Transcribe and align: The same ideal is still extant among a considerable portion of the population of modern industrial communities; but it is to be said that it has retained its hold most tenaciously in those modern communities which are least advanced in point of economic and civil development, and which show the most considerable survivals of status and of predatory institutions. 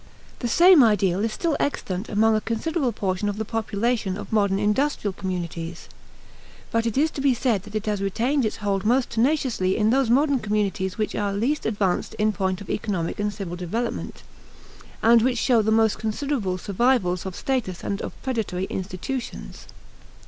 The 0.39 0.47
same 0.47 0.83
ideal 0.83 1.23
is 1.23 1.31
still 1.31 1.55
extant 1.59 2.09
among 2.09 2.35
a 2.35 2.41
considerable 2.41 2.91
portion 2.91 3.29
of 3.29 3.37
the 3.37 3.45
population 3.45 4.17
of 4.17 4.33
modern 4.33 4.57
industrial 4.57 5.13
communities; 5.13 5.87
but 6.71 6.87
it 6.87 6.97
is 6.97 7.11
to 7.11 7.21
be 7.21 7.35
said 7.35 7.61
that 7.61 7.75
it 7.75 7.85
has 7.85 8.01
retained 8.01 8.43
its 8.43 8.55
hold 8.55 8.83
most 8.83 9.11
tenaciously 9.11 9.77
in 9.77 9.91
those 9.91 10.09
modern 10.09 10.39
communities 10.39 10.97
which 10.97 11.13
are 11.13 11.33
least 11.33 11.67
advanced 11.67 12.15
in 12.15 12.31
point 12.31 12.61
of 12.61 12.69
economic 12.71 13.19
and 13.19 13.31
civil 13.31 13.55
development, 13.55 14.23
and 15.03 15.21
which 15.21 15.37
show 15.37 15.61
the 15.61 15.69
most 15.69 15.99
considerable 15.99 16.57
survivals 16.57 17.23
of 17.27 17.35
status 17.35 17.83
and 17.83 18.01
of 18.01 18.19
predatory 18.23 18.63
institutions. 18.71 19.67